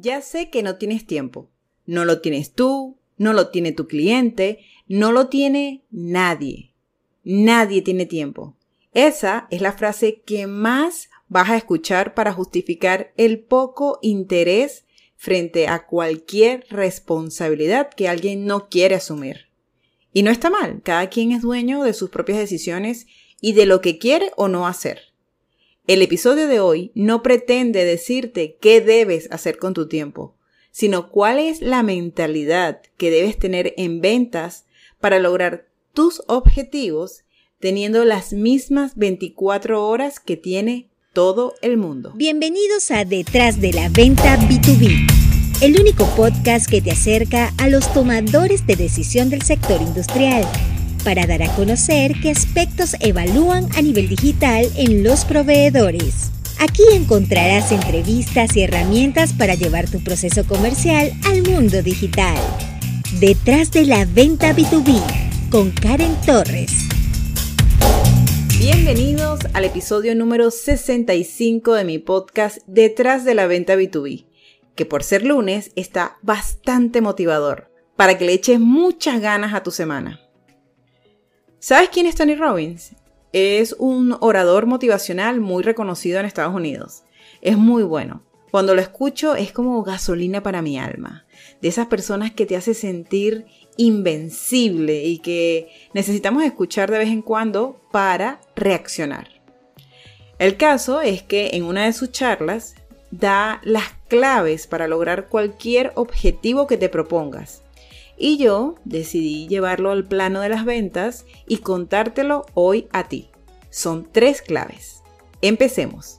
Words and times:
Ya 0.00 0.22
sé 0.22 0.48
que 0.48 0.62
no 0.62 0.76
tienes 0.76 1.06
tiempo. 1.06 1.50
No 1.84 2.04
lo 2.04 2.20
tienes 2.20 2.52
tú, 2.52 2.98
no 3.16 3.32
lo 3.32 3.48
tiene 3.48 3.72
tu 3.72 3.88
cliente, 3.88 4.60
no 4.86 5.10
lo 5.10 5.28
tiene 5.28 5.82
nadie. 5.90 6.72
Nadie 7.24 7.82
tiene 7.82 8.06
tiempo. 8.06 8.56
Esa 8.94 9.48
es 9.50 9.60
la 9.60 9.72
frase 9.72 10.22
que 10.24 10.46
más 10.46 11.10
vas 11.28 11.50
a 11.50 11.56
escuchar 11.56 12.14
para 12.14 12.32
justificar 12.32 13.12
el 13.16 13.40
poco 13.40 13.98
interés 14.00 14.84
frente 15.16 15.66
a 15.66 15.86
cualquier 15.86 16.64
responsabilidad 16.70 17.90
que 17.90 18.08
alguien 18.08 18.46
no 18.46 18.68
quiere 18.68 18.94
asumir. 18.94 19.48
Y 20.12 20.22
no 20.22 20.30
está 20.30 20.48
mal, 20.48 20.80
cada 20.84 21.08
quien 21.10 21.32
es 21.32 21.42
dueño 21.42 21.82
de 21.82 21.92
sus 21.92 22.08
propias 22.08 22.38
decisiones 22.38 23.08
y 23.40 23.52
de 23.52 23.66
lo 23.66 23.80
que 23.80 23.98
quiere 23.98 24.30
o 24.36 24.46
no 24.46 24.66
hacer. 24.68 25.07
El 25.88 26.02
episodio 26.02 26.48
de 26.48 26.60
hoy 26.60 26.92
no 26.94 27.22
pretende 27.22 27.86
decirte 27.86 28.58
qué 28.60 28.82
debes 28.82 29.26
hacer 29.32 29.56
con 29.56 29.72
tu 29.72 29.88
tiempo, 29.88 30.34
sino 30.70 31.08
cuál 31.08 31.38
es 31.38 31.62
la 31.62 31.82
mentalidad 31.82 32.82
que 32.98 33.10
debes 33.10 33.38
tener 33.38 33.72
en 33.78 34.02
ventas 34.02 34.66
para 35.00 35.18
lograr 35.18 35.66
tus 35.94 36.22
objetivos 36.26 37.24
teniendo 37.58 38.04
las 38.04 38.34
mismas 38.34 38.96
24 38.96 39.88
horas 39.88 40.20
que 40.20 40.36
tiene 40.36 40.90
todo 41.14 41.54
el 41.62 41.78
mundo. 41.78 42.12
Bienvenidos 42.14 42.90
a 42.90 43.06
Detrás 43.06 43.58
de 43.58 43.72
la 43.72 43.88
Venta 43.88 44.36
B2B, 44.40 45.62
el 45.62 45.80
único 45.80 46.04
podcast 46.14 46.68
que 46.68 46.82
te 46.82 46.90
acerca 46.90 47.54
a 47.56 47.70
los 47.70 47.90
tomadores 47.94 48.66
de 48.66 48.76
decisión 48.76 49.30
del 49.30 49.40
sector 49.40 49.80
industrial 49.80 50.46
para 51.04 51.26
dar 51.26 51.42
a 51.42 51.54
conocer 51.54 52.12
qué 52.20 52.30
aspectos 52.30 52.96
evalúan 53.00 53.68
a 53.76 53.82
nivel 53.82 54.08
digital 54.08 54.66
en 54.76 55.02
los 55.02 55.24
proveedores. 55.24 56.30
Aquí 56.60 56.82
encontrarás 56.92 57.70
entrevistas 57.70 58.56
y 58.56 58.62
herramientas 58.62 59.32
para 59.32 59.54
llevar 59.54 59.88
tu 59.88 60.02
proceso 60.02 60.44
comercial 60.44 61.12
al 61.26 61.42
mundo 61.42 61.82
digital. 61.82 62.36
Detrás 63.20 63.70
de 63.70 63.86
la 63.86 64.04
venta 64.04 64.54
B2B 64.54 65.00
con 65.50 65.70
Karen 65.70 66.14
Torres. 66.26 66.72
Bienvenidos 68.58 69.40
al 69.54 69.64
episodio 69.64 70.14
número 70.16 70.50
65 70.50 71.74
de 71.74 71.84
mi 71.84 71.98
podcast 71.98 72.58
Detrás 72.66 73.24
de 73.24 73.34
la 73.34 73.46
venta 73.46 73.76
B2B, 73.76 74.26
que 74.74 74.84
por 74.84 75.04
ser 75.04 75.24
lunes 75.24 75.70
está 75.76 76.18
bastante 76.22 77.00
motivador 77.00 77.70
para 77.94 78.18
que 78.18 78.24
le 78.24 78.32
eches 78.32 78.60
muchas 78.60 79.20
ganas 79.20 79.54
a 79.54 79.62
tu 79.62 79.70
semana. 79.70 80.20
¿Sabes 81.60 81.88
quién 81.88 82.06
es 82.06 82.14
Tony 82.14 82.36
Robbins? 82.36 82.92
Es 83.32 83.74
un 83.80 84.16
orador 84.20 84.66
motivacional 84.66 85.40
muy 85.40 85.64
reconocido 85.64 86.20
en 86.20 86.26
Estados 86.26 86.54
Unidos. 86.54 87.02
Es 87.40 87.58
muy 87.58 87.82
bueno. 87.82 88.22
Cuando 88.52 88.76
lo 88.76 88.80
escucho 88.80 89.34
es 89.34 89.50
como 89.50 89.82
gasolina 89.82 90.40
para 90.40 90.62
mi 90.62 90.78
alma. 90.78 91.26
De 91.60 91.66
esas 91.66 91.88
personas 91.88 92.30
que 92.30 92.46
te 92.46 92.54
hace 92.54 92.74
sentir 92.74 93.46
invencible 93.76 95.04
y 95.04 95.18
que 95.18 95.68
necesitamos 95.94 96.44
escuchar 96.44 96.92
de 96.92 96.98
vez 96.98 97.08
en 97.08 97.22
cuando 97.22 97.80
para 97.90 98.40
reaccionar. 98.54 99.28
El 100.38 100.56
caso 100.56 101.00
es 101.00 101.22
que 101.22 101.50
en 101.54 101.64
una 101.64 101.86
de 101.86 101.92
sus 101.92 102.12
charlas 102.12 102.76
da 103.10 103.60
las 103.64 103.90
claves 104.06 104.68
para 104.68 104.86
lograr 104.86 105.26
cualquier 105.28 105.90
objetivo 105.96 106.68
que 106.68 106.76
te 106.76 106.88
propongas 106.88 107.62
y 108.18 108.36
yo 108.36 108.74
decidí 108.84 109.46
llevarlo 109.48 109.90
al 109.90 110.04
plano 110.04 110.40
de 110.40 110.48
las 110.48 110.64
ventas 110.64 111.24
y 111.46 111.58
contártelo 111.58 112.46
hoy 112.54 112.88
a 112.92 113.08
ti. 113.08 113.30
Son 113.70 114.08
tres 114.10 114.42
claves. 114.42 115.02
Empecemos. 115.40 116.18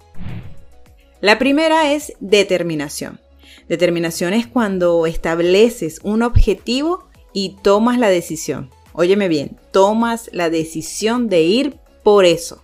La 1.22 1.38
primera 1.38 1.92
es 1.92 2.14
determinación. 2.20 3.20
Determinación 3.68 4.34
es 4.34 4.48
cuando 4.48 5.06
estableces 5.06 6.00
un 6.04 6.24
objetivo 6.24 7.10
y 7.34 7.58
tomas 7.62 8.00
la 8.00 8.10
decisión. 8.10 8.70
Óyeme 8.94 9.28
bien, 9.28 9.58
tomas 9.72 10.30
la 10.34 10.50
decisión 10.50 11.30
de 11.30 11.42
ir 11.42 11.78
por 12.04 12.26
eso. 12.26 12.64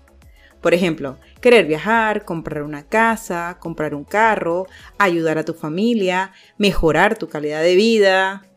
Por 0.62 0.74
ejemplo, 0.74 1.18
querer 1.42 1.68
viajar, 1.68 2.26
comprar 2.26 2.64
una 2.64 2.88
casa, 2.88 3.58
comprar 3.60 3.94
un 3.94 4.04
carro, 4.04 4.66
ayudar 4.98 5.38
a 5.38 5.46
tu 5.46 5.54
familia, 5.54 6.32
mejorar 6.58 7.18
tu 7.18 7.28
calidad 7.28 7.62
de 7.62 7.76
vida, 7.76 8.48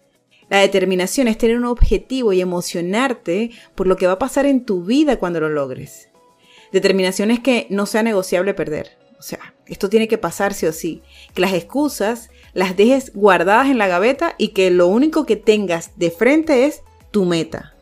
la 0.51 0.59
determinación 0.59 1.29
es 1.29 1.39
tener 1.39 1.57
un 1.57 1.65
objetivo 1.65 2.33
y 2.33 2.41
emocionarte 2.41 3.51
por 3.75 3.87
lo 3.87 3.97
que 3.97 4.07
va 4.07 4.15
a 4.15 4.19
pasar 4.19 4.47
en 4.47 4.65
tu 4.65 4.83
vida 4.83 5.19
cuando 5.19 5.41
lo 5.41 5.49
logres. 5.49 6.09
Determinación 6.73 7.31
es 7.31 7.41
que 7.41 7.67
no 7.71 7.87
sea 7.87 8.03
negociable 8.03 8.55
perder. 8.55 8.99
O 9.19 9.23
sea, 9.23 9.55
esto 9.67 9.89
tiene 9.89 10.09
que 10.09 10.19
pasar 10.19 10.55
sí 10.55 10.67
o 10.67 10.73
sí. 10.73 11.03
Que 11.35 11.41
las 11.41 11.53
excusas 11.53 12.31
las 12.55 12.77
dejes 12.77 13.13
guardadas 13.15 13.69
en 13.69 13.79
la 13.79 13.89
gaveta 13.89 14.35
y 14.39 14.49
que 14.49 14.71
lo 14.71 14.87
único 14.87 15.27
que 15.27 15.37
tengas 15.37 15.93
de 15.97 16.11
frente 16.11 16.65
es 16.65 16.83
tu 17.11 17.25
meta. 17.25 17.75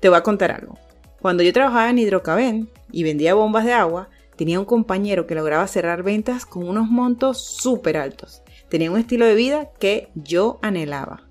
Te 0.00 0.08
voy 0.08 0.18
a 0.18 0.22
contar 0.22 0.52
algo. 0.52 0.78
Cuando 1.20 1.42
yo 1.42 1.52
trabajaba 1.52 1.90
en 1.90 1.98
Hidrocaben 1.98 2.70
y 2.92 3.02
vendía 3.02 3.34
bombas 3.34 3.64
de 3.64 3.72
agua, 3.72 4.08
tenía 4.36 4.60
un 4.60 4.66
compañero 4.66 5.26
que 5.26 5.34
lograba 5.34 5.66
cerrar 5.66 6.02
ventas 6.02 6.46
con 6.46 6.68
unos 6.68 6.88
montos 6.88 7.44
súper 7.44 7.96
altos. 7.96 8.42
Tenía 8.68 8.90
un 8.90 8.98
estilo 8.98 9.26
de 9.26 9.34
vida 9.34 9.70
que 9.78 10.08
yo 10.14 10.58
anhelaba. 10.62 11.25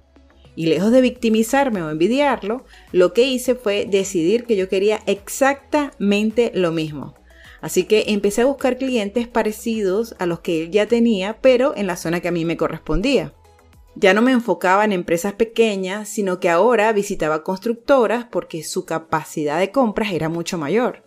Y 0.56 0.68
lejos 0.68 0.92
de 0.92 1.02
victimizarme 1.02 1.82
o 1.82 1.90
envidiarlo, 1.90 2.66
lo 2.92 3.14
que 3.14 3.24
hice 3.24 3.56
fue 3.56 3.86
decidir 3.86 4.46
que 4.46 4.56
yo 4.56 4.70
quería 4.70 5.02
exactamente 5.06 6.52
lo 6.54 6.72
mismo. 6.72 7.16
Así 7.62 7.84
que 7.86 8.06
empecé 8.08 8.42
a 8.42 8.46
buscar 8.46 8.78
clientes 8.78 9.28
parecidos 9.28 10.16
a 10.20 10.26
los 10.26 10.40
que 10.40 10.64
él 10.64 10.72
ya 10.72 10.86
tenía, 10.86 11.40
pero 11.42 11.76
en 11.76 11.88
la 11.88 11.98
zona 11.98 12.20
que 12.20 12.28
a 12.28 12.32
mí 12.32 12.46
me 12.46 12.58
correspondía. 12.58 13.34
Ya 13.96 14.14
no 14.14 14.22
me 14.22 14.34
enfocaba 14.34 14.84
en 14.84 14.92
empresas 14.92 15.34
pequeñas, 15.34 16.10
sino 16.10 16.40
que 16.40 16.50
ahora 16.50 16.92
visitaba 16.92 17.44
constructoras 17.44 18.26
porque 18.26 18.64
su 18.64 18.86
capacidad 18.86 19.58
de 19.58 19.72
compras 19.72 20.12
era 20.12 20.30
mucho 20.30 20.58
mayor. 20.58 21.06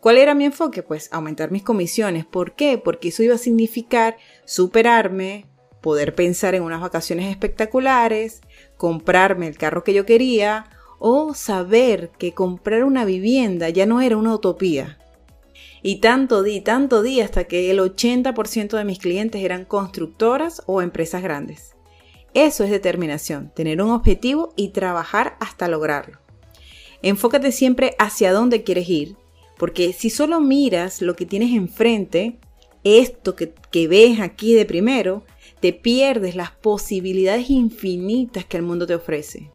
¿Cuál 0.00 0.18
era 0.18 0.34
mi 0.34 0.44
enfoque? 0.44 0.82
Pues 0.82 1.08
aumentar 1.12 1.50
mis 1.50 1.62
comisiones. 1.62 2.26
¿Por 2.26 2.54
qué? 2.54 2.76
Porque 2.76 3.08
eso 3.08 3.22
iba 3.22 3.36
a 3.36 3.38
significar 3.38 4.18
superarme, 4.44 5.46
poder 5.80 6.14
pensar 6.14 6.54
en 6.54 6.62
unas 6.62 6.80
vacaciones 6.80 7.30
espectaculares, 7.30 8.42
comprarme 8.84 9.48
el 9.48 9.56
carro 9.56 9.82
que 9.82 9.94
yo 9.94 10.04
quería 10.04 10.66
o 10.98 11.32
saber 11.32 12.10
que 12.18 12.34
comprar 12.34 12.84
una 12.84 13.06
vivienda 13.06 13.70
ya 13.70 13.86
no 13.86 14.02
era 14.02 14.18
una 14.18 14.34
utopía. 14.34 14.98
Y 15.82 16.02
tanto 16.02 16.42
di, 16.42 16.60
tanto 16.60 17.00
di 17.00 17.22
hasta 17.22 17.44
que 17.44 17.70
el 17.70 17.78
80% 17.78 18.76
de 18.76 18.84
mis 18.84 18.98
clientes 18.98 19.42
eran 19.42 19.64
constructoras 19.64 20.60
o 20.66 20.82
empresas 20.82 21.22
grandes. 21.22 21.76
Eso 22.34 22.62
es 22.62 22.70
determinación, 22.70 23.50
tener 23.56 23.80
un 23.80 23.88
objetivo 23.88 24.52
y 24.54 24.68
trabajar 24.68 25.38
hasta 25.40 25.66
lograrlo. 25.66 26.18
Enfócate 27.00 27.52
siempre 27.52 27.96
hacia 27.98 28.34
dónde 28.34 28.64
quieres 28.64 28.90
ir, 28.90 29.16
porque 29.56 29.94
si 29.94 30.10
solo 30.10 30.42
miras 30.42 31.00
lo 31.00 31.16
que 31.16 31.24
tienes 31.24 31.52
enfrente, 31.54 32.38
esto 32.82 33.34
que, 33.34 33.54
que 33.70 33.88
ves 33.88 34.20
aquí 34.20 34.52
de 34.52 34.66
primero, 34.66 35.24
te 35.64 35.72
pierdes 35.72 36.36
las 36.36 36.50
posibilidades 36.50 37.48
infinitas 37.48 38.44
que 38.44 38.58
el 38.58 38.64
mundo 38.64 38.86
te 38.86 38.94
ofrece. 38.94 39.50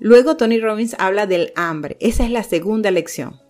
Luego 0.00 0.36
Tony 0.36 0.58
Robbins 0.58 0.96
habla 0.98 1.28
del 1.28 1.52
hambre. 1.54 1.96
Esa 2.00 2.24
es 2.24 2.32
la 2.32 2.42
segunda 2.42 2.90
lección. 2.90 3.40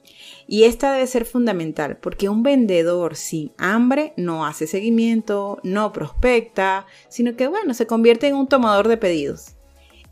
Y 0.46 0.64
esta 0.64 0.92
debe 0.92 1.06
ser 1.06 1.24
fundamental 1.24 1.96
porque 1.96 2.28
un 2.28 2.42
vendedor 2.42 3.16
sin 3.16 3.52
hambre 3.56 4.12
no 4.18 4.44
hace 4.44 4.66
seguimiento, 4.66 5.60
no 5.62 5.94
prospecta, 5.94 6.84
sino 7.08 7.36
que 7.36 7.48
bueno, 7.48 7.72
se 7.72 7.86
convierte 7.86 8.26
en 8.26 8.34
un 8.34 8.46
tomador 8.46 8.88
de 8.88 8.98
pedidos. 8.98 9.54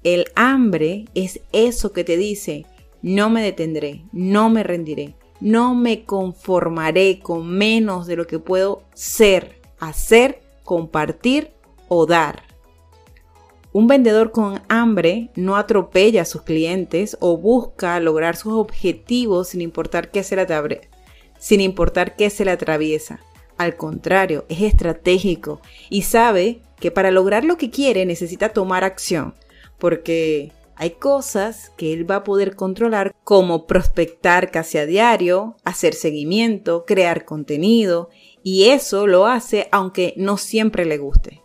El 0.04 0.24
hambre 0.34 1.04
es 1.12 1.40
eso 1.52 1.92
que 1.92 2.04
te 2.04 2.16
dice, 2.16 2.64
no 3.02 3.28
me 3.28 3.42
detendré, 3.42 4.02
no 4.12 4.48
me 4.48 4.62
rendiré, 4.62 5.14
no 5.42 5.74
me 5.74 6.06
conformaré 6.06 7.18
con 7.18 7.50
menos 7.50 8.06
de 8.06 8.16
lo 8.16 8.26
que 8.26 8.38
puedo 8.38 8.84
ser, 8.94 9.60
hacer 9.78 10.41
compartir 10.64 11.52
o 11.88 12.06
dar. 12.06 12.42
Un 13.72 13.86
vendedor 13.86 14.32
con 14.32 14.60
hambre 14.68 15.30
no 15.34 15.56
atropella 15.56 16.22
a 16.22 16.26
sus 16.26 16.42
clientes 16.42 17.16
o 17.20 17.38
busca 17.38 17.98
lograr 18.00 18.36
sus 18.36 18.52
objetivos 18.52 19.48
sin 19.48 19.62
importar 19.62 20.10
qué 20.10 20.22
se 20.22 20.36
le, 20.36 20.46
sin 21.38 21.60
importar 21.60 22.14
qué 22.14 22.28
se 22.28 22.44
le 22.44 22.50
atraviesa. 22.50 23.20
Al 23.56 23.76
contrario, 23.76 24.44
es 24.48 24.60
estratégico 24.60 25.60
y 25.88 26.02
sabe 26.02 26.60
que 26.80 26.90
para 26.90 27.10
lograr 27.10 27.44
lo 27.44 27.56
que 27.56 27.70
quiere 27.70 28.04
necesita 28.04 28.50
tomar 28.50 28.84
acción, 28.84 29.34
porque 29.78 30.52
hay 30.74 30.90
cosas 30.90 31.70
que 31.76 31.92
él 31.92 32.10
va 32.10 32.16
a 32.16 32.24
poder 32.24 32.56
controlar 32.56 33.14
como 33.24 33.66
prospectar 33.66 34.50
casi 34.50 34.78
a 34.78 34.86
diario, 34.86 35.56
hacer 35.64 35.94
seguimiento, 35.94 36.84
crear 36.84 37.24
contenido 37.24 38.10
y 38.42 38.70
eso 38.70 39.06
lo 39.06 39.26
hace 39.26 39.68
aunque 39.72 40.14
no 40.16 40.36
siempre 40.36 40.84
le 40.84 40.98
guste. 40.98 41.42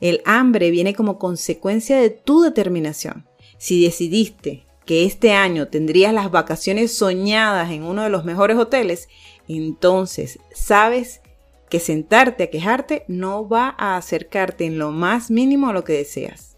El 0.00 0.22
hambre 0.24 0.70
viene 0.70 0.94
como 0.94 1.18
consecuencia 1.18 1.98
de 2.00 2.10
tu 2.10 2.40
determinación. 2.40 3.26
Si 3.58 3.82
decidiste 3.84 4.66
que 4.86 5.04
este 5.04 5.32
año 5.32 5.68
tendrías 5.68 6.14
las 6.14 6.30
vacaciones 6.30 6.94
soñadas 6.96 7.70
en 7.70 7.82
uno 7.82 8.02
de 8.02 8.10
los 8.10 8.24
mejores 8.24 8.56
hoteles, 8.56 9.08
entonces 9.46 10.38
sabes 10.54 11.20
que 11.68 11.80
sentarte 11.80 12.44
a 12.44 12.50
quejarte 12.50 13.04
no 13.06 13.48
va 13.48 13.74
a 13.78 13.96
acercarte 13.96 14.64
en 14.64 14.78
lo 14.78 14.90
más 14.90 15.30
mínimo 15.30 15.68
a 15.68 15.72
lo 15.72 15.84
que 15.84 15.92
deseas. 15.92 16.56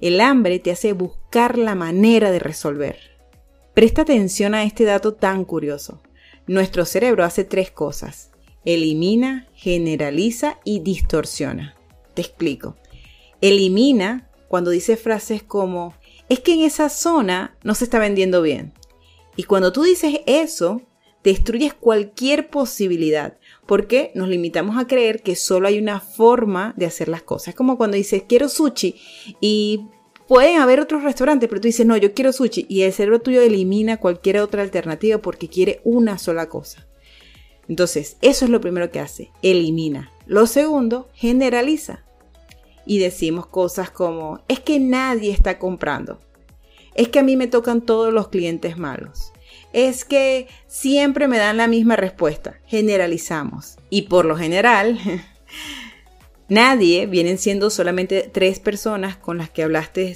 El 0.00 0.20
hambre 0.20 0.58
te 0.58 0.70
hace 0.70 0.92
buscar 0.92 1.58
la 1.58 1.74
manera 1.74 2.30
de 2.30 2.38
resolver. 2.38 2.96
Presta 3.74 4.02
atención 4.02 4.54
a 4.54 4.64
este 4.64 4.84
dato 4.84 5.14
tan 5.14 5.44
curioso. 5.44 6.00
Nuestro 6.46 6.84
cerebro 6.84 7.24
hace 7.24 7.44
tres 7.44 7.70
cosas. 7.70 8.30
Elimina, 8.64 9.46
generaliza 9.54 10.58
y 10.64 10.80
distorsiona. 10.80 11.74
Te 12.14 12.22
explico. 12.22 12.76
Elimina 13.40 14.30
cuando 14.48 14.70
dice 14.70 14.96
frases 14.96 15.42
como, 15.42 15.94
es 16.28 16.40
que 16.40 16.54
en 16.54 16.60
esa 16.60 16.88
zona 16.88 17.56
no 17.62 17.74
se 17.74 17.84
está 17.84 17.98
vendiendo 17.98 18.40
bien. 18.40 18.72
Y 19.36 19.44
cuando 19.44 19.72
tú 19.72 19.82
dices 19.82 20.20
eso, 20.26 20.82
destruyes 21.24 21.74
cualquier 21.74 22.48
posibilidad, 22.48 23.36
porque 23.66 24.12
nos 24.14 24.28
limitamos 24.28 24.78
a 24.78 24.86
creer 24.86 25.22
que 25.22 25.36
solo 25.36 25.66
hay 25.66 25.78
una 25.78 25.98
forma 26.00 26.74
de 26.76 26.86
hacer 26.86 27.08
las 27.08 27.22
cosas. 27.22 27.48
Es 27.48 27.54
como 27.54 27.76
cuando 27.76 27.96
dices, 27.96 28.24
quiero 28.28 28.48
sushi 28.48 28.94
y 29.40 29.86
pueden 30.28 30.60
haber 30.60 30.80
otros 30.80 31.02
restaurantes, 31.02 31.48
pero 31.48 31.60
tú 31.60 31.66
dices, 31.66 31.86
no, 31.86 31.96
yo 31.96 32.12
quiero 32.12 32.32
sushi 32.32 32.66
y 32.68 32.82
el 32.82 32.92
cerebro 32.92 33.20
tuyo 33.20 33.40
elimina 33.40 33.96
cualquier 33.96 34.38
otra 34.38 34.62
alternativa 34.62 35.18
porque 35.18 35.48
quiere 35.48 35.80
una 35.82 36.18
sola 36.18 36.48
cosa. 36.48 36.86
Entonces, 37.68 38.16
eso 38.20 38.44
es 38.44 38.50
lo 38.50 38.60
primero 38.60 38.90
que 38.90 39.00
hace, 39.00 39.30
elimina. 39.42 40.10
Lo 40.26 40.46
segundo, 40.46 41.08
generaliza 41.14 42.04
y 42.86 42.98
decimos 42.98 43.46
cosas 43.46 43.90
como, 43.90 44.40
es 44.48 44.60
que 44.60 44.78
nadie 44.80 45.32
está 45.32 45.58
comprando, 45.58 46.20
es 46.94 47.08
que 47.08 47.18
a 47.18 47.22
mí 47.22 47.36
me 47.36 47.46
tocan 47.46 47.80
todos 47.80 48.12
los 48.12 48.28
clientes 48.28 48.76
malos, 48.76 49.32
es 49.72 50.04
que 50.04 50.46
siempre 50.66 51.26
me 51.28 51.38
dan 51.38 51.56
la 51.56 51.66
misma 51.66 51.96
respuesta, 51.96 52.60
generalizamos. 52.66 53.76
Y 53.90 54.02
por 54.02 54.24
lo 54.24 54.36
general, 54.36 54.98
nadie 56.48 57.06
vienen 57.06 57.38
siendo 57.38 57.70
solamente 57.70 58.30
tres 58.32 58.60
personas 58.60 59.16
con 59.16 59.38
las 59.38 59.50
que 59.50 59.62
hablaste 59.62 60.14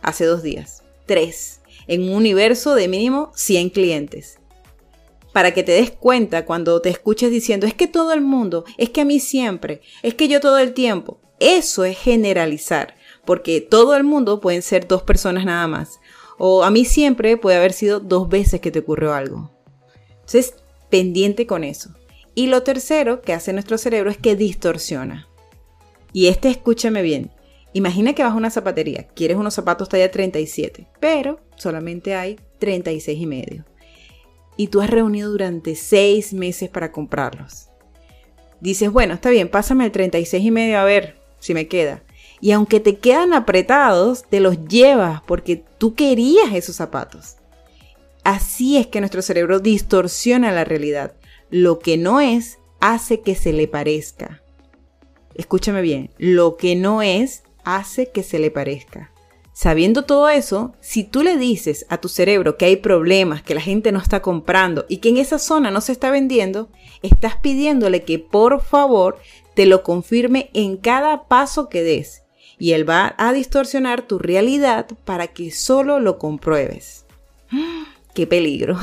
hace 0.00 0.24
dos 0.24 0.42
días. 0.42 0.82
Tres. 1.06 1.60
En 1.86 2.04
un 2.04 2.14
universo 2.14 2.74
de 2.74 2.88
mínimo 2.88 3.30
100 3.34 3.70
clientes 3.70 4.38
para 5.34 5.52
que 5.52 5.64
te 5.64 5.72
des 5.72 5.90
cuenta 5.90 6.46
cuando 6.46 6.80
te 6.80 6.90
escuches 6.90 7.28
diciendo, 7.28 7.66
es 7.66 7.74
que 7.74 7.88
todo 7.88 8.12
el 8.12 8.20
mundo, 8.20 8.64
es 8.78 8.90
que 8.90 9.00
a 9.00 9.04
mí 9.04 9.18
siempre, 9.18 9.82
es 10.04 10.14
que 10.14 10.28
yo 10.28 10.38
todo 10.38 10.58
el 10.58 10.74
tiempo. 10.74 11.18
Eso 11.40 11.84
es 11.84 11.98
generalizar, 11.98 12.94
porque 13.24 13.60
todo 13.60 13.96
el 13.96 14.04
mundo 14.04 14.40
pueden 14.40 14.62
ser 14.62 14.86
dos 14.86 15.02
personas 15.02 15.44
nada 15.44 15.66
más. 15.66 15.98
O 16.38 16.62
a 16.62 16.70
mí 16.70 16.84
siempre 16.84 17.36
puede 17.36 17.56
haber 17.56 17.72
sido 17.72 17.98
dos 17.98 18.28
veces 18.28 18.60
que 18.60 18.70
te 18.70 18.78
ocurrió 18.78 19.12
algo. 19.12 19.50
Entonces, 20.20 20.54
pendiente 20.88 21.48
con 21.48 21.64
eso. 21.64 21.90
Y 22.36 22.46
lo 22.46 22.62
tercero 22.62 23.20
que 23.20 23.32
hace 23.32 23.52
nuestro 23.52 23.76
cerebro 23.76 24.12
es 24.12 24.18
que 24.18 24.36
distorsiona. 24.36 25.26
Y 26.12 26.28
este 26.28 26.48
escúchame 26.48 27.02
bien. 27.02 27.32
Imagina 27.72 28.12
que 28.12 28.22
vas 28.22 28.34
a 28.34 28.36
una 28.36 28.50
zapatería, 28.50 29.08
quieres 29.16 29.36
unos 29.36 29.54
zapatos 29.54 29.88
talla 29.88 30.12
37, 30.12 30.86
pero 31.00 31.40
solamente 31.56 32.14
hay 32.14 32.38
36 32.60 33.20
y 33.20 33.26
medio. 33.26 33.64
Y 34.56 34.68
tú 34.68 34.80
has 34.80 34.90
reunido 34.90 35.30
durante 35.30 35.74
6 35.74 36.32
meses 36.32 36.68
para 36.68 36.92
comprarlos. 36.92 37.68
Dices, 38.60 38.90
bueno, 38.90 39.14
está 39.14 39.30
bien, 39.30 39.48
pásame 39.48 39.84
el 39.84 39.92
36 39.92 40.44
y 40.44 40.50
medio 40.50 40.78
a 40.78 40.84
ver, 40.84 41.18
si 41.38 41.54
me 41.54 41.68
queda. 41.68 42.02
Y 42.40 42.52
aunque 42.52 42.80
te 42.80 42.98
quedan 42.98 43.34
apretados, 43.34 44.24
te 44.24 44.40
los 44.40 44.66
llevas 44.66 45.22
porque 45.22 45.64
tú 45.78 45.94
querías 45.94 46.52
esos 46.54 46.76
zapatos. 46.76 47.36
Así 48.22 48.78
es 48.78 48.86
que 48.86 49.00
nuestro 49.00 49.22
cerebro 49.22 49.60
distorsiona 49.60 50.52
la 50.52 50.64
realidad. 50.64 51.14
Lo 51.50 51.78
que 51.78 51.96
no 51.96 52.20
es 52.20 52.58
hace 52.80 53.20
que 53.20 53.34
se 53.34 53.52
le 53.52 53.68
parezca. 53.68 54.42
Escúchame 55.34 55.82
bien, 55.82 56.10
lo 56.18 56.56
que 56.56 56.76
no 56.76 57.02
es 57.02 57.42
hace 57.64 58.10
que 58.10 58.22
se 58.22 58.38
le 58.38 58.50
parezca. 58.50 59.10
Sabiendo 59.56 60.02
todo 60.02 60.28
eso, 60.28 60.74
si 60.80 61.04
tú 61.04 61.22
le 61.22 61.36
dices 61.36 61.86
a 61.88 61.98
tu 61.98 62.08
cerebro 62.08 62.56
que 62.56 62.64
hay 62.64 62.74
problemas, 62.74 63.40
que 63.44 63.54
la 63.54 63.60
gente 63.60 63.92
no 63.92 64.00
está 64.00 64.20
comprando 64.20 64.84
y 64.88 64.96
que 64.96 65.10
en 65.10 65.16
esa 65.16 65.38
zona 65.38 65.70
no 65.70 65.80
se 65.80 65.92
está 65.92 66.10
vendiendo, 66.10 66.68
estás 67.02 67.36
pidiéndole 67.36 68.02
que 68.02 68.18
por 68.18 68.60
favor 68.60 69.16
te 69.54 69.66
lo 69.66 69.84
confirme 69.84 70.50
en 70.54 70.76
cada 70.76 71.28
paso 71.28 71.68
que 71.68 71.84
des 71.84 72.24
y 72.58 72.72
él 72.72 72.88
va 72.88 73.14
a 73.16 73.32
distorsionar 73.32 74.02
tu 74.02 74.18
realidad 74.18 74.88
para 75.04 75.28
que 75.28 75.52
solo 75.52 76.00
lo 76.00 76.18
compruebes. 76.18 77.04
¡Qué 78.12 78.26
peligro! 78.26 78.76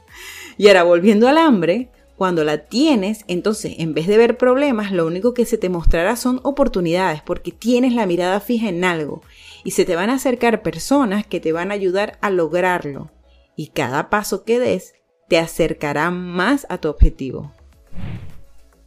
y 0.56 0.68
ahora 0.68 0.84
volviendo 0.84 1.28
al 1.28 1.36
hambre, 1.36 1.90
cuando 2.16 2.44
la 2.44 2.58
tienes, 2.58 3.24
entonces 3.26 3.74
en 3.78 3.94
vez 3.94 4.06
de 4.06 4.16
ver 4.16 4.36
problemas, 4.36 4.92
lo 4.92 5.06
único 5.06 5.34
que 5.34 5.44
se 5.44 5.58
te 5.58 5.68
mostrará 5.68 6.16
son 6.16 6.40
oportunidades 6.44 7.22
porque 7.22 7.50
tienes 7.50 7.92
la 7.92 8.06
mirada 8.06 8.40
fija 8.40 8.68
en 8.68 8.84
algo 8.84 9.22
y 9.64 9.72
se 9.72 9.84
te 9.84 9.96
van 9.96 10.10
a 10.10 10.14
acercar 10.14 10.62
personas 10.62 11.26
que 11.26 11.40
te 11.40 11.52
van 11.52 11.70
a 11.70 11.74
ayudar 11.74 12.18
a 12.20 12.30
lograrlo. 12.30 13.10
Y 13.56 13.68
cada 13.68 14.10
paso 14.10 14.44
que 14.44 14.58
des 14.58 14.94
te 15.28 15.38
acercará 15.38 16.10
más 16.10 16.66
a 16.68 16.78
tu 16.78 16.88
objetivo. 16.88 17.52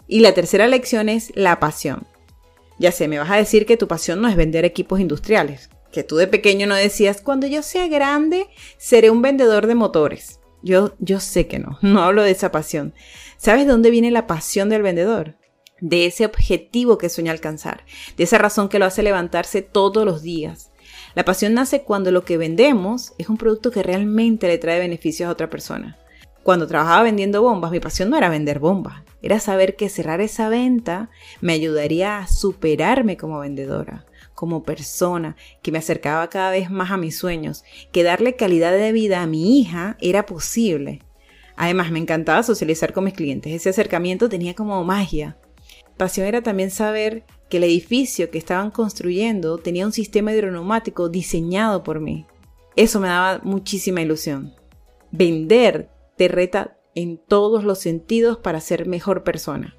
Y 0.07 0.21
la 0.21 0.33
tercera 0.33 0.67
lección 0.67 1.09
es 1.09 1.31
la 1.35 1.59
pasión. 1.59 2.07
Ya 2.79 2.91
sé, 2.91 3.07
me 3.07 3.19
vas 3.19 3.31
a 3.31 3.37
decir 3.37 3.65
que 3.65 3.75
tu 3.75 3.87
pasión 3.87 4.21
no 4.21 4.29
es 4.29 4.35
vender 4.35 4.63
equipos 4.63 4.99
industriales, 4.99 5.69
que 5.91 6.03
tú 6.03 6.15
de 6.15 6.27
pequeño 6.27 6.67
no 6.67 6.75
decías, 6.75 7.21
cuando 7.21 7.47
yo 7.47 7.63
sea 7.63 7.87
grande, 7.87 8.47
seré 8.77 9.09
un 9.09 9.21
vendedor 9.21 9.67
de 9.67 9.75
motores. 9.75 10.39
Yo, 10.67 10.93
yo 10.99 11.21
sé 11.21 11.47
que 11.47 11.59
no, 11.59 11.79
no 11.81 12.01
hablo 12.01 12.23
de 12.23 12.31
esa 12.31 12.51
pasión. 12.51 12.93
¿Sabes 13.37 13.65
de 13.65 13.71
dónde 13.71 13.89
viene 13.89 14.11
la 14.11 14.27
pasión 14.27 14.67
del 14.67 14.81
vendedor? 14.81 15.35
De 15.79 16.05
ese 16.05 16.25
objetivo 16.25 16.97
que 16.97 17.07
sueña 17.07 17.31
alcanzar, 17.31 17.85
de 18.17 18.23
esa 18.23 18.37
razón 18.37 18.67
que 18.67 18.79
lo 18.79 18.85
hace 18.85 19.03
levantarse 19.03 19.61
todos 19.61 20.05
los 20.05 20.21
días. 20.21 20.71
La 21.15 21.23
pasión 21.23 21.53
nace 21.53 21.83
cuando 21.83 22.11
lo 22.11 22.25
que 22.25 22.37
vendemos 22.37 23.13
es 23.17 23.29
un 23.29 23.37
producto 23.37 23.71
que 23.71 23.83
realmente 23.83 24.47
le 24.47 24.57
trae 24.57 24.79
beneficios 24.79 25.29
a 25.29 25.31
otra 25.31 25.49
persona. 25.49 25.97
Cuando 26.43 26.67
trabajaba 26.67 27.03
vendiendo 27.03 27.41
bombas, 27.41 27.71
mi 27.71 27.79
pasión 27.79 28.09
no 28.09 28.17
era 28.17 28.29
vender 28.29 28.59
bombas, 28.59 29.03
era 29.21 29.39
saber 29.39 29.75
que 29.75 29.89
cerrar 29.89 30.19
esa 30.19 30.49
venta 30.49 31.09
me 31.41 31.53
ayudaría 31.53 32.19
a 32.19 32.27
superarme 32.27 33.17
como 33.17 33.39
vendedora, 33.39 34.05
como 34.37 34.61
persona, 34.61 35.35
que 35.63 35.71
me 35.71 35.79
acercaba 35.79 36.29
cada 36.29 36.51
vez 36.51 36.69
más 36.69 36.91
a 36.91 36.97
mis 36.97 37.17
sueños, 37.17 37.63
que 37.91 38.03
darle 38.03 38.35
calidad 38.35 38.71
de 38.71 38.91
vida 38.91 39.23
a 39.23 39.25
mi 39.25 39.59
hija 39.59 39.97
era 39.99 40.27
posible. 40.27 41.01
Además, 41.55 41.89
me 41.89 41.97
encantaba 41.97 42.43
socializar 42.43 42.93
con 42.93 43.05
mis 43.05 43.15
clientes, 43.15 43.51
ese 43.51 43.69
acercamiento 43.69 44.29
tenía 44.29 44.53
como 44.53 44.83
magia. 44.83 45.39
Pasión 45.97 46.27
era 46.27 46.43
también 46.43 46.69
saber 46.69 47.25
que 47.49 47.57
el 47.57 47.63
edificio 47.63 48.29
que 48.29 48.37
estaban 48.37 48.69
construyendo 48.69 49.57
tenía 49.57 49.87
un 49.87 49.91
sistema 49.91 50.31
hidroneumático 50.31 51.09
diseñado 51.09 51.81
por 51.81 51.99
mí. 51.99 52.27
Eso 52.75 52.99
me 52.99 53.07
daba 53.07 53.41
muchísima 53.43 54.01
ilusión. 54.01 54.53
Vender 55.09 55.89
te 56.15 56.27
reta 56.27 56.77
en 56.93 57.17
todos 57.17 57.63
los 57.63 57.79
sentidos 57.79 58.37
para 58.37 58.61
ser 58.61 58.85
mejor 58.85 59.23
persona. 59.23 59.75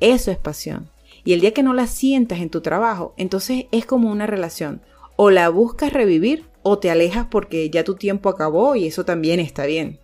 Eso 0.00 0.30
es 0.30 0.36
pasión. 0.36 0.91
Y 1.24 1.32
el 1.32 1.40
día 1.40 1.52
que 1.52 1.62
no 1.62 1.72
la 1.74 1.86
sientas 1.86 2.40
en 2.40 2.50
tu 2.50 2.60
trabajo, 2.60 3.14
entonces 3.16 3.66
es 3.70 3.86
como 3.86 4.10
una 4.10 4.26
relación. 4.26 4.82
O 5.16 5.30
la 5.30 5.48
buscas 5.48 5.92
revivir 5.92 6.46
o 6.62 6.78
te 6.78 6.90
alejas 6.90 7.26
porque 7.30 7.70
ya 7.70 7.84
tu 7.84 7.94
tiempo 7.94 8.28
acabó 8.28 8.76
y 8.76 8.86
eso 8.86 9.04
también 9.04 9.40
está 9.40 9.66
bien. 9.66 9.98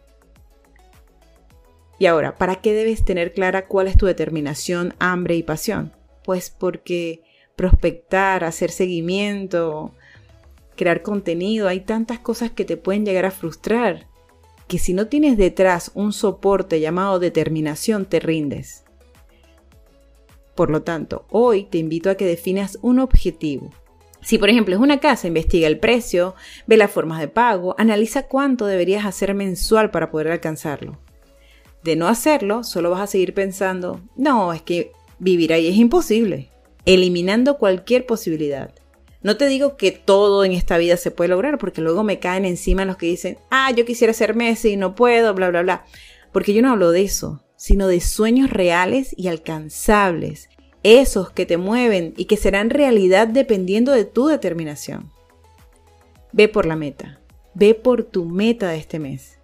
Y 1.98 2.06
ahora, 2.06 2.36
¿para 2.36 2.56
qué 2.56 2.72
debes 2.72 3.04
tener 3.04 3.32
clara 3.32 3.66
cuál 3.66 3.88
es 3.88 3.96
tu 3.96 4.06
determinación, 4.06 4.94
hambre 5.00 5.34
y 5.34 5.42
pasión? 5.42 5.92
Pues 6.24 6.50
porque 6.50 7.22
prospectar, 7.56 8.44
hacer 8.44 8.70
seguimiento, 8.70 9.92
crear 10.76 11.02
contenido, 11.02 11.66
hay 11.66 11.80
tantas 11.80 12.20
cosas 12.20 12.52
que 12.52 12.64
te 12.64 12.76
pueden 12.76 13.04
llegar 13.04 13.24
a 13.24 13.32
frustrar 13.32 14.06
que 14.68 14.78
si 14.78 14.92
no 14.92 15.08
tienes 15.08 15.36
detrás 15.36 15.90
un 15.94 16.12
soporte 16.12 16.78
llamado 16.78 17.18
determinación, 17.18 18.04
te 18.04 18.20
rindes. 18.20 18.84
Por 20.58 20.70
lo 20.70 20.82
tanto, 20.82 21.24
hoy 21.30 21.66
te 21.70 21.78
invito 21.78 22.10
a 22.10 22.16
que 22.16 22.26
definas 22.26 22.80
un 22.82 22.98
objetivo. 22.98 23.70
Si 24.22 24.38
por 24.38 24.50
ejemplo 24.50 24.74
es 24.74 24.80
una 24.80 24.98
casa, 24.98 25.28
investiga 25.28 25.68
el 25.68 25.78
precio, 25.78 26.34
ve 26.66 26.76
las 26.76 26.90
formas 26.90 27.20
de 27.20 27.28
pago, 27.28 27.76
analiza 27.78 28.24
cuánto 28.24 28.66
deberías 28.66 29.06
hacer 29.06 29.36
mensual 29.36 29.92
para 29.92 30.10
poder 30.10 30.32
alcanzarlo. 30.32 30.98
De 31.84 31.94
no 31.94 32.08
hacerlo, 32.08 32.64
solo 32.64 32.90
vas 32.90 33.02
a 33.02 33.06
seguir 33.06 33.34
pensando, 33.34 34.00
no, 34.16 34.52
es 34.52 34.60
que 34.60 34.90
vivir 35.20 35.52
ahí 35.52 35.68
es 35.68 35.76
imposible, 35.76 36.50
eliminando 36.86 37.56
cualquier 37.56 38.04
posibilidad. 38.04 38.74
No 39.22 39.36
te 39.36 39.46
digo 39.46 39.76
que 39.76 39.92
todo 39.92 40.44
en 40.44 40.50
esta 40.50 40.76
vida 40.76 40.96
se 40.96 41.12
puede 41.12 41.28
lograr, 41.28 41.58
porque 41.58 41.82
luego 41.82 42.02
me 42.02 42.18
caen 42.18 42.44
encima 42.44 42.84
los 42.84 42.96
que 42.96 43.06
dicen, 43.06 43.38
ah, 43.52 43.70
yo 43.70 43.84
quisiera 43.84 44.12
ser 44.12 44.34
Messi 44.34 44.76
no 44.76 44.96
puedo, 44.96 45.34
bla, 45.34 45.50
bla, 45.50 45.62
bla. 45.62 45.84
Porque 46.32 46.52
yo 46.52 46.62
no 46.62 46.72
hablo 46.72 46.90
de 46.90 47.02
eso, 47.02 47.44
sino 47.58 47.88
de 47.88 48.00
sueños 48.00 48.50
reales 48.50 49.14
y 49.18 49.26
alcanzables, 49.26 50.48
esos 50.84 51.30
que 51.30 51.44
te 51.44 51.56
mueven 51.56 52.14
y 52.16 52.26
que 52.26 52.36
serán 52.36 52.70
realidad 52.70 53.26
dependiendo 53.26 53.92
de 53.92 54.04
tu 54.04 54.28
determinación. 54.28 55.10
Ve 56.32 56.48
por 56.48 56.66
la 56.66 56.76
meta, 56.76 57.20
ve 57.54 57.74
por 57.74 58.04
tu 58.04 58.24
meta 58.24 58.68
de 58.70 58.78
este 58.78 59.00
mes. 59.00 59.38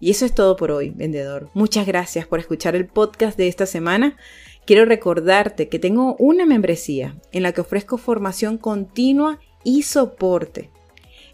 Y 0.00 0.10
eso 0.10 0.24
es 0.24 0.34
todo 0.34 0.56
por 0.56 0.70
hoy, 0.70 0.90
vendedor. 0.90 1.50
Muchas 1.52 1.86
gracias 1.86 2.26
por 2.26 2.38
escuchar 2.38 2.74
el 2.74 2.86
podcast 2.86 3.36
de 3.36 3.48
esta 3.48 3.66
semana. 3.66 4.16
Quiero 4.64 4.86
recordarte 4.86 5.68
que 5.68 5.78
tengo 5.78 6.16
una 6.18 6.46
membresía 6.46 7.20
en 7.32 7.42
la 7.42 7.52
que 7.52 7.60
ofrezco 7.60 7.98
formación 7.98 8.56
continua 8.56 9.40
y 9.62 9.82
soporte. 9.82 10.70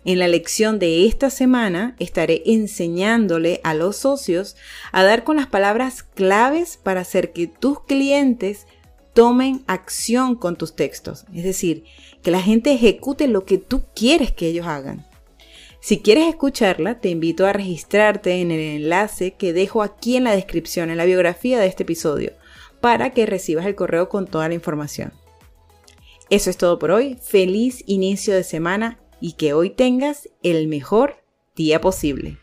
En 0.06 0.20
la 0.20 0.28
lección 0.28 0.78
de 0.78 1.04
esta 1.04 1.30
semana 1.30 1.96
estaré 1.98 2.44
enseñándole 2.46 3.60
a 3.64 3.74
los 3.74 3.96
socios 3.96 4.54
a 4.92 5.02
dar 5.02 5.24
con 5.24 5.34
las 5.34 5.48
palabras 5.48 6.04
claves 6.04 6.78
para 6.80 7.00
hacer 7.00 7.32
que 7.32 7.48
tus 7.48 7.80
clientes 7.80 8.68
tomen 9.14 9.64
acción 9.66 10.36
con 10.36 10.54
tus 10.54 10.76
textos. 10.76 11.24
Es 11.34 11.42
decir, 11.42 11.82
que 12.22 12.30
la 12.30 12.40
gente 12.40 12.72
ejecute 12.72 13.26
lo 13.26 13.44
que 13.44 13.58
tú 13.58 13.82
quieres 13.96 14.30
que 14.30 14.46
ellos 14.46 14.68
hagan. 14.68 15.04
Si 15.80 15.98
quieres 15.98 16.28
escucharla, 16.28 17.00
te 17.00 17.08
invito 17.08 17.44
a 17.44 17.52
registrarte 17.52 18.40
en 18.40 18.52
el 18.52 18.60
enlace 18.60 19.32
que 19.32 19.52
dejo 19.52 19.82
aquí 19.82 20.14
en 20.14 20.22
la 20.22 20.36
descripción, 20.36 20.90
en 20.90 20.98
la 20.98 21.04
biografía 21.04 21.58
de 21.58 21.66
este 21.66 21.82
episodio, 21.82 22.32
para 22.80 23.10
que 23.10 23.26
recibas 23.26 23.66
el 23.66 23.74
correo 23.74 24.08
con 24.08 24.28
toda 24.28 24.46
la 24.46 24.54
información. 24.54 25.12
Eso 26.30 26.48
es 26.48 26.56
todo 26.56 26.78
por 26.78 26.92
hoy. 26.92 27.18
Feliz 27.20 27.82
inicio 27.86 28.34
de 28.34 28.44
semana 28.44 29.00
y 29.20 29.32
que 29.32 29.52
hoy 29.52 29.70
tengas 29.70 30.28
el 30.42 30.68
mejor 30.68 31.16
día 31.54 31.80
posible. 31.80 32.38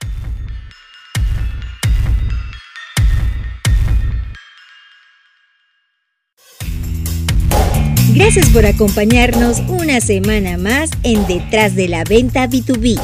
Gracias 8.15 8.47
por 8.49 8.65
acompañarnos 8.65 9.59
una 9.67 9.99
semana 9.99 10.57
más 10.57 10.91
en 11.01 11.25
Detrás 11.25 11.75
de 11.75 11.87
la 11.87 12.03
Venta 12.03 12.47
B2B 12.47 12.99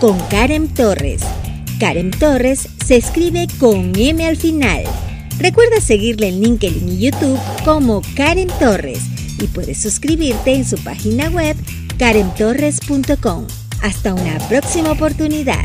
con 0.00 0.18
Karen 0.28 0.72
Torres. 0.72 1.20
Karen 1.78 2.10
Torres 2.10 2.66
se 2.84 2.96
escribe 2.96 3.48
con 3.58 3.92
M 3.98 4.26
al 4.26 4.36
final. 4.36 4.84
Recuerda 5.38 5.80
seguirle 5.80 6.28
en 6.28 6.40
LinkedIn 6.40 6.88
y 6.88 6.98
YouTube 6.98 7.38
como 7.66 8.00
Karen 8.14 8.48
Torres 8.58 9.00
y 9.38 9.46
puedes 9.48 9.78
suscribirte 9.78 10.54
en 10.54 10.64
su 10.64 10.78
página 10.78 11.28
web 11.28 11.54
karentorres.com. 11.98 13.46
Hasta 13.82 14.14
una 14.14 14.38
próxima 14.48 14.92
oportunidad. 14.92 15.64